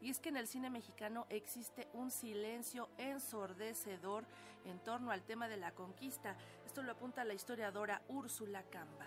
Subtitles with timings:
[0.00, 4.24] y es que en el cine mexicano existe un silencio ensordecedor
[4.64, 6.36] en torno al tema de la conquista.
[6.66, 9.06] Esto lo apunta la historiadora Úrsula Camba.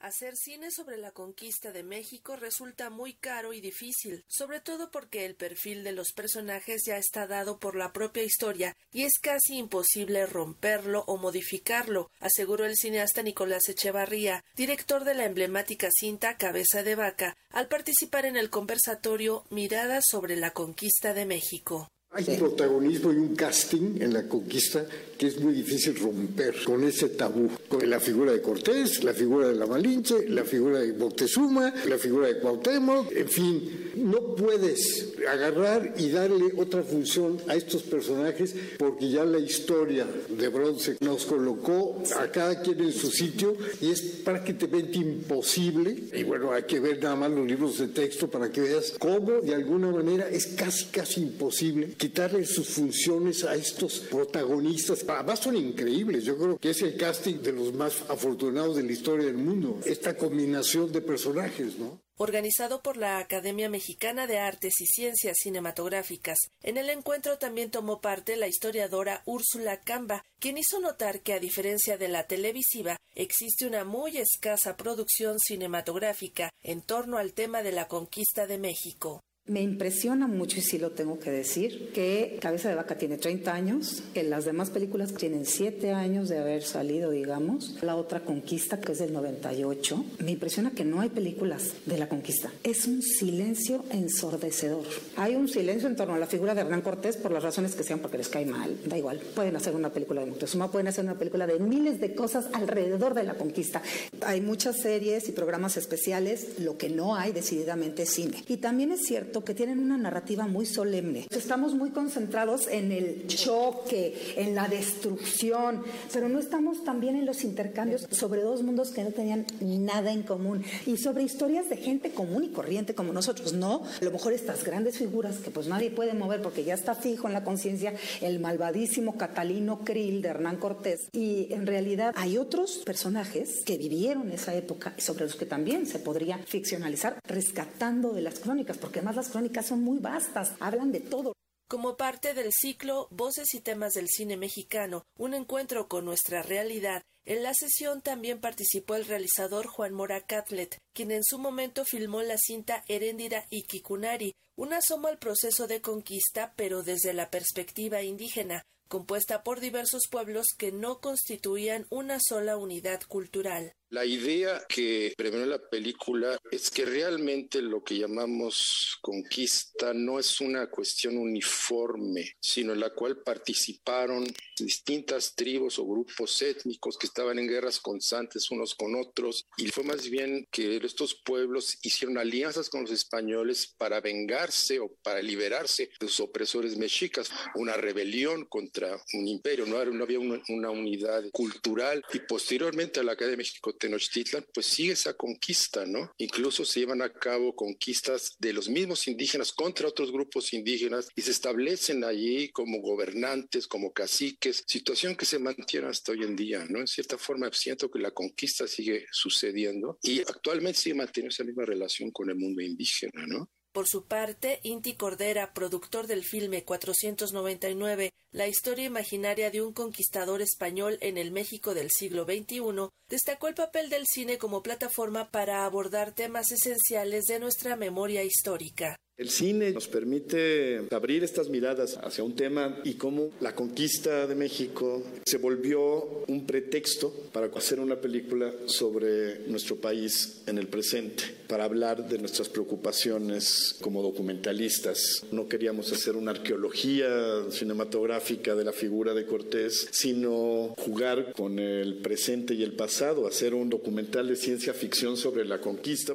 [0.00, 5.26] Hacer cine sobre la conquista de México resulta muy caro y difícil, sobre todo porque
[5.26, 9.56] el perfil de los personajes ya está dado por la propia historia y es casi
[9.56, 16.84] imposible romperlo o modificarlo, aseguró el cineasta Nicolás Echevarría, director de la emblemática cinta Cabeza
[16.84, 21.90] de Vaca, al participar en el conversatorio Miradas sobre la conquista de México.
[22.10, 24.86] Hay un protagonismo y un casting en la conquista
[25.18, 27.50] que es muy difícil romper con ese tabú.
[27.68, 31.98] Con la figura de Cortés, la figura de la Malinche, la figura de Moctezuma, la
[31.98, 38.54] figura de Cuauhtémoc, en fin, no puedes agarrar y darle otra función a estos personajes
[38.78, 43.90] porque ya la historia de bronce nos colocó a cada quien en su sitio y
[43.90, 45.96] es prácticamente imposible.
[46.12, 49.40] Y bueno, hay que ver nada más los libros de texto para que veas cómo
[49.40, 55.04] de alguna manera es casi, casi imposible quitarle sus funciones a estos protagonistas.
[55.08, 58.92] Además son increíbles, yo creo que es el casting de los más afortunados de la
[58.92, 62.00] historia del mundo, esta combinación de personajes, ¿no?
[62.18, 66.36] Organizado por la Academia Mexicana de Artes y Ciencias Cinematográficas.
[66.62, 71.40] En el encuentro también tomó parte la historiadora Úrsula Camba, quien hizo notar que a
[71.40, 77.72] diferencia de la televisiva, existe una muy escasa producción cinematográfica en torno al tema de
[77.72, 79.22] la conquista de México.
[79.48, 83.52] Me impresiona mucho, y sí lo tengo que decir, que Cabeza de Vaca tiene 30
[83.52, 87.82] años, que las demás películas tienen 7 años de haber salido, digamos.
[87.82, 90.04] La otra Conquista, que es del 98.
[90.18, 92.52] Me impresiona que no hay películas de la Conquista.
[92.62, 94.84] Es un silencio ensordecedor.
[95.16, 97.84] Hay un silencio en torno a la figura de Hernán Cortés por las razones que
[97.84, 98.76] sean, porque les cae mal.
[98.84, 99.18] Da igual.
[99.34, 103.14] Pueden hacer una película de Moctezuma, pueden hacer una película de miles de cosas alrededor
[103.14, 103.82] de la conquista.
[104.26, 106.58] Hay muchas series y programas especiales.
[106.58, 108.44] Lo que no hay decididamente es cine.
[108.46, 111.26] Y también es cierto que tienen una narrativa muy solemne.
[111.30, 115.82] Estamos muy concentrados en el choque, en la destrucción,
[116.12, 120.22] pero no estamos también en los intercambios sobre dos mundos que no tenían nada en
[120.22, 123.82] común y sobre historias de gente común y corriente como nosotros, no.
[124.00, 127.26] A lo mejor estas grandes figuras que pues nadie puede mover porque ya está fijo
[127.26, 132.82] en la conciencia el malvadísimo Catalino Krill de Hernán Cortés y en realidad hay otros
[132.84, 138.38] personajes que vivieron esa época sobre los que también se podría ficcionalizar rescatando de las
[138.38, 141.34] crónicas porque además las crónicas son muy vastas, hablan de todo.
[141.68, 147.02] Como parte del ciclo Voces y temas del cine mexicano, un encuentro con nuestra realidad,
[147.26, 152.22] en la sesión también participó el realizador Juan Mora Catlet, quien en su momento filmó
[152.22, 158.02] la cinta Heréndira y Kikunari, un asomo al proceso de conquista, pero desde la perspectiva
[158.02, 163.74] indígena, compuesta por diversos pueblos que no constituían una sola unidad cultural.
[163.90, 170.42] La idea que premió la película es que realmente lo que llamamos conquista no es
[170.42, 174.26] una cuestión uniforme, sino en la cual participaron
[174.58, 179.46] distintas tribus o grupos étnicos que estaban en guerras constantes unos con otros.
[179.56, 184.92] Y fue más bien que estos pueblos hicieron alianzas con los españoles para vengarse o
[185.02, 190.70] para liberarse de sus opresores mexicas, una rebelión contra un imperio, no, había una, una
[190.70, 192.04] unidad cultural.
[192.12, 196.12] Y posteriormente a la Academia de México Tenochtitlan, pues sigue esa conquista, ¿no?
[196.18, 201.22] Incluso se llevan a cabo conquistas de los mismos indígenas contra otros grupos indígenas y
[201.22, 206.66] se establecen allí como gobernantes, como caciques, situación que se mantiene hasta hoy en día,
[206.68, 206.80] ¿no?
[206.80, 211.64] En cierta forma siento que la conquista sigue sucediendo y actualmente sigue manteniendo esa misma
[211.64, 213.50] relación con el mundo indígena, ¿no?
[213.78, 220.42] Por su parte, Inti Cordera, productor del filme 499, la historia imaginaria de un conquistador
[220.42, 225.64] español en el México del siglo XXI, destacó el papel del cine como plataforma para
[225.64, 228.96] abordar temas esenciales de nuestra memoria histórica.
[229.18, 234.36] El cine nos permite abrir estas miradas hacia un tema y cómo la conquista de
[234.36, 241.24] México se volvió un pretexto para hacer una película sobre nuestro país en el presente,
[241.48, 245.26] para hablar de nuestras preocupaciones como documentalistas.
[245.32, 247.08] No queríamos hacer una arqueología
[247.50, 253.52] cinematográfica de la figura de Cortés, sino jugar con el presente y el pasado, hacer
[253.52, 256.14] un documental de ciencia ficción sobre la conquista.